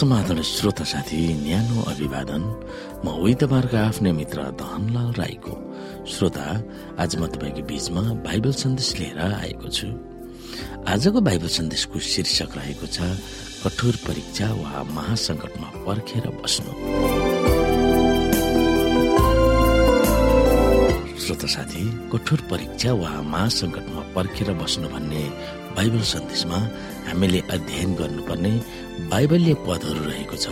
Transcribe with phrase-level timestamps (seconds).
[0.00, 2.42] समाधान श्रोता साथी न्यानो अभिवादन।
[3.04, 5.54] म उही तपाईँहरूको आफ्नै मित्र धनलाल राईको।
[6.08, 6.46] श्रोता
[6.96, 9.88] आज म तपाईँको बीचमा बाइबल सन्देश लिएर आएको छु।
[10.88, 12.98] आजको बाइबल सन्देशको शीर्षक रहेको छ
[13.60, 16.72] कठोर परीक्षा वा महासङ्कटमा पर्खेर बस्नु।
[21.20, 25.24] श्रोता साथी कठोर परीक्षा वा महासङ्कटमा पर्खेर बस्नु भन्ने
[25.76, 26.58] बाइबल सन्देशमा
[27.08, 28.52] हामीले अध्ययन गर्नुपर्ने
[29.10, 30.46] बाइबलीय पदहरू रहेको छ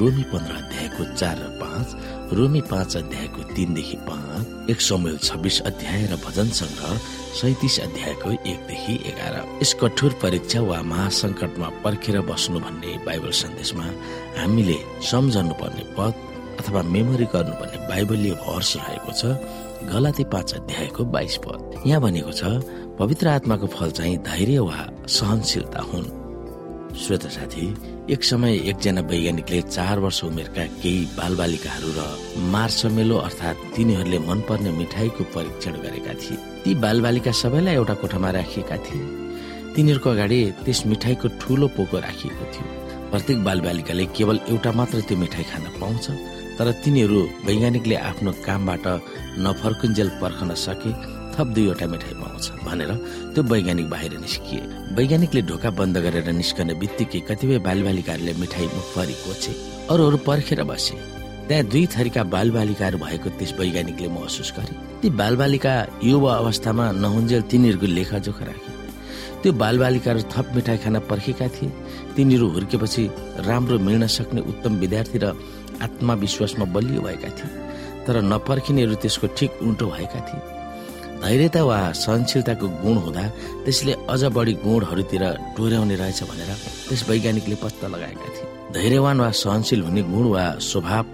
[0.00, 6.06] रोमी पन्ध्र अध्यायको चार र पाँच रोमी पाँच अध्यायको तीनदेखि पाँच एक समयल छब्बिस अध्याय
[6.12, 6.96] र भजन सङ्ग्रह
[7.40, 13.86] सैतिस अध्यायको एकदेखि एघार। यस कठोर परीक्षा वा महासङ्कटमा पर्खेर बस्नु भन्ने बाइबल सन्देशमा
[14.38, 14.78] हामीले
[15.10, 16.14] सम्झनु पर्ने पद
[16.60, 19.22] अथवा मेमोरी गर्नुपर्ने बाइबलीय भर्स रहेको छ
[19.90, 22.42] गलाती पाँच अध्यायको बाइस पद। यहाँ भनेको छ
[22.98, 26.08] पवित्र आत्माको फल चाहिँ धैर्य वा सहनशीलता हुन्।
[26.96, 27.66] श्रोता साथी
[28.12, 32.00] एक समय एकजना वैज्ञानिकले चार वर्ष उमेरका केही बालबालिकाहरू र
[32.50, 39.04] मार्समेलो अर्थात् तिनीहरूले मनपर्ने मिठाईको परीक्षण गरेका थिए। ती बालबालिका सबैलाई एउटा कोठामा राखिएका थिए।
[39.74, 42.66] तिनीहरूको अगाडि त्यस मिठाईको ठूलो पोको राखिएको थियो।
[43.10, 46.06] प्रत्येक बालबालिकाले केवल एउटा मात्र त्यो मिठाई खान पाउँछ
[46.58, 48.86] तर तिनीहरू वैज्ञानिकले आफ्नो कामबाट
[49.46, 50.92] नफर्कुन्जेल पर्खन सके
[51.40, 52.90] थप दुईवटा मिठाई पाउँछ। भनेर
[53.32, 54.60] त्यो वैज्ञानिक बाहिर निस्किए।
[54.92, 59.52] वैज्ञानिकले ढोका बन्द गरेर निस्कने बित्तिकै कतिपय बालबालिकाहरूले मिठाई मुखभरि कोचे
[59.88, 60.96] अरूहरू पर्खेर बसे।
[61.48, 65.72] त्यहाँ दुई थरीका बालबालिकाहरू भएको त्यस वैज्ञानिकले महसुस गरे। ती बालबालिका
[66.04, 68.72] युवा अवस्थामा नहुन्जेल तिनीहरूको लेखाजोखा राखे।
[69.40, 71.72] त्यो बालबालिकाहरू थप मिठाई खान पर्खेका थिए।
[72.16, 73.02] तिनीहरू हुर्केपछि
[73.48, 75.32] राम्रो मिल्न सक्ने उत्तम विद्यार्थी र
[75.80, 77.50] आत्मविश्वासमा बलियो भएका थिए।
[78.04, 80.59] तर नपर्खिनेहरू त्यसको ठिक उल्टो भएका थिए।
[81.20, 83.22] धैर्यता वा सहनशीलताको गुण हुँदा
[83.64, 85.24] त्यसले अझ बढी गुणहरूतिर
[85.56, 86.50] डोर्याउने रहेछ भनेर
[86.88, 91.04] त्यस वैज्ञानिकले पत्ता लगाएका थिए। धैर्यवान वा सहनशील हुने गुण वा स्वभाव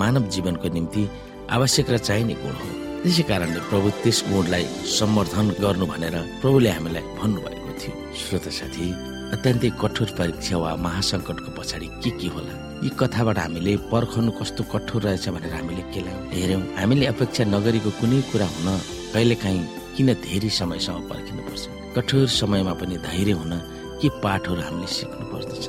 [0.00, 1.02] मानव जीवनको निम्ति
[1.50, 2.68] आवश्यक र चाहिने गुण हो।
[3.02, 4.64] त्यसै कारणले प्रभु त्यस गुणलाई
[4.98, 8.86] सम्वर्धन गर्नु भनेर प्रभुले हामीलाई भन्नुभएको थियो। श्रोत साथी
[9.34, 12.54] अत्यन्तै कठोर परीक्षा वा महासङ्कटको पछाडि के के होला?
[12.84, 16.62] यी कथाबाट हामीले पर्खनु कस्तो कठोर रहेछ भनेर हामीले केलायौँ हेऱ्यौँ?
[16.78, 18.68] हामीले अपेक्षा नगरेको कुनै कुरा हुन
[19.16, 19.64] कहिलेकाहीँ
[19.96, 21.64] किन धेरै समयसम्म पर्खिनुपर्छ?
[21.96, 23.52] कठोर समयमा पनि धैर्य हुन
[24.00, 25.66] के पाठहरू हामीले सिक्नु पर्दछ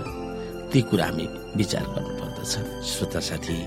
[0.72, 1.26] ती कुरा हामी
[1.56, 2.54] विचार गर्नु पर्दछ
[2.92, 3.58] श्रोता साथी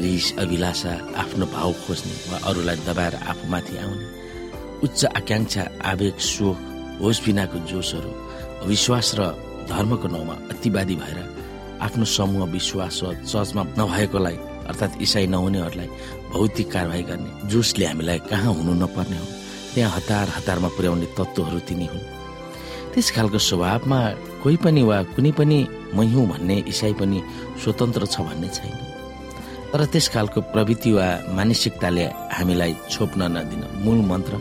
[0.00, 4.06] रिस अभिलाषा आफ्नो भाव खोज्ने वा अरूलाई दबाएर आफूमाथि आउने
[4.84, 6.56] उच्च आकाङ्क्षा आवेग शोक
[7.04, 8.10] होस बिनाको जोसहरू
[8.72, 9.20] विश्वास र
[9.68, 11.18] धर्मको नाउँमा अतिवादी भएर
[11.84, 14.38] आफ्नो समूह विश्वास वा चर्चमा नभएकोलाई
[14.70, 15.88] अर्थात् इसाई नहुनेहरूलाई
[16.32, 19.26] भौतिक कारवाही गर्ने जोसले हामीलाई कहाँ हुनु नपर्ने हो?
[19.74, 22.04] त्यहाँ हतार हतारमा पुर्याउने तत्त्वहरू तिनी हुन्।
[22.92, 24.00] त्यस खालको स्वभावमा
[24.42, 25.58] कोही पनि वा कुनै पनि
[25.96, 27.18] मै हुँ भन्ने इसाई पनि
[27.62, 28.74] स्वतन्त्र छ भन्ने छैन।
[29.72, 31.06] तर त्यस खालको प्रवृत्ति वा
[31.36, 32.04] मानसिकताले
[32.36, 34.34] हामीलाई छोप्न नदिन मूल मन्त्र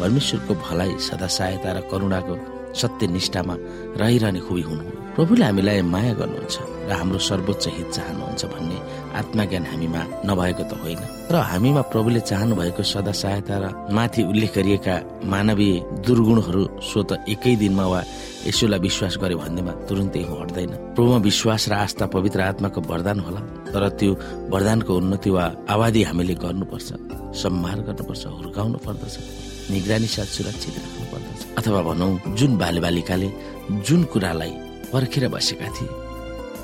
[0.00, 2.34] परमेश्वरको भलाइ सदा सहायता र करुणाको
[2.80, 3.54] सत्य निष्ठामा
[4.00, 4.84] रहिरहने खुबी हुनु
[5.16, 8.76] प्रभुले हामीलाई माया गर्नुहुन्छ। र हाम्रो सर्वोच्च हित चाहनुहुन्छ भन्ने
[9.20, 11.00] आत्मज्ञान हामीमा नभएको त होइन।
[11.32, 13.64] र हामीमा प्रभुले चाहनु भएको सदा सहायता र
[13.96, 14.94] माथि उल्लेख गरिएका
[15.32, 15.74] मानवीय
[16.06, 18.00] दुर्गुणहरू स्वत एकै दिनमा वा
[18.46, 23.40] यसोलाई विश्वास गरे भन्नेमा तुरुन्तै हट्दैन। प्रभुमा विश्वास र आस्था पवित्र आत्माको वरदान होला
[23.72, 24.12] तर त्यो
[24.52, 25.44] वरदानको उन्नति वा
[25.74, 26.88] आवादी हामीले गर्नुपर्छ
[27.42, 29.14] सम्हार गर्नुपर्छ हुर्काउनु पर्दछ
[29.70, 33.28] निगरानी साथ सुरक्षित राख्नु पर्दछ। अथवा भनौँ जुन बालबालिकाले
[33.86, 34.52] जुन कुरालाई
[34.92, 36.01] पर्खेर बसेका थिए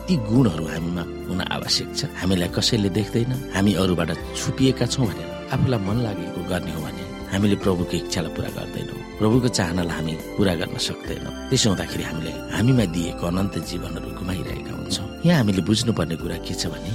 [0.08, 4.10] ती गुणहरू हामीमा हुन आवश्यक छ। हामीलाई कसैले देख्दैन हामी अरूबाट
[4.40, 7.02] छुपिएका छौँ भनेर आफूलाई मन लागेको गर्ने हो भने
[7.32, 12.84] हामीले प्रभुको इच्छालाई पुरा गर्दैनौँ। प्रभुको चाहनालाई हामी पुरा गर्न सक्दैनौँ। त्यसो हुँदाखेरि हामीले हामीमा
[12.96, 16.90] दिएको अनन्त जीवनहरू गुमाइरहेका हुन्छौँ। यहाँ हामीले बुझ्नुपर्ने कुरा के छ भने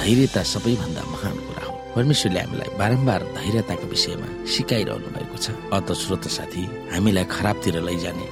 [0.00, 6.24] धैर्यता सबैभन्दा महान कुरा हो। परमेश्वरले हामीलाई बारम्बार धैर्यताको विषयमा सिकाइरहनु भएको छ। अत स्रोत
[6.36, 8.26] साथी हामीलाई खराबतिर लैजाने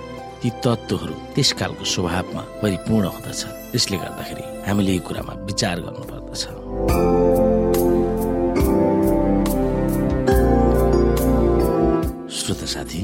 [0.44, 1.50] ती तत्त्वहरू त्यस
[1.88, 3.42] स्वभावमा परिपूर्ण हुँदछ।
[3.72, 6.42] त्यसले गर्दाखेरि हामीले यो कुरामा विचार गर्नुपर्दछ।
[12.28, 13.02] श्रोता साथी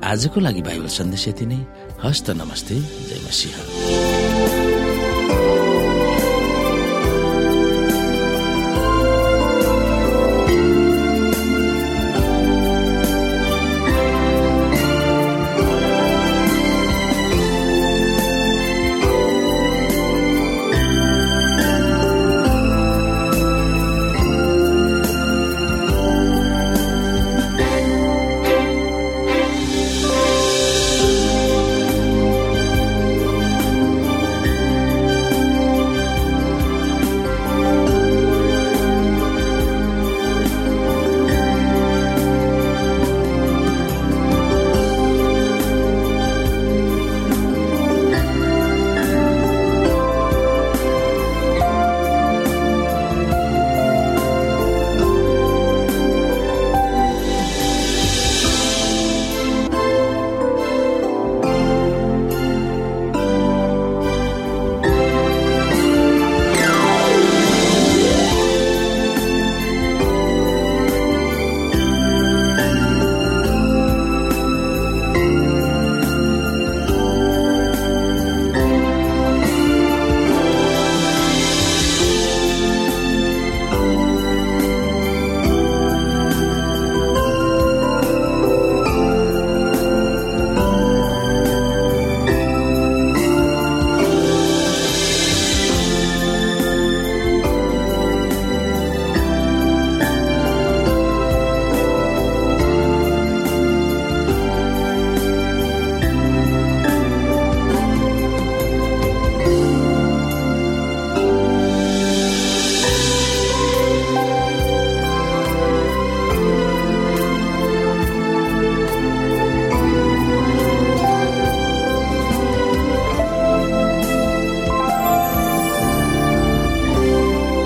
[0.00, 1.60] आजको लागि बाइबल सन्देश यति नै।
[2.04, 4.17] हस्त नमस्ते जय मसिंह।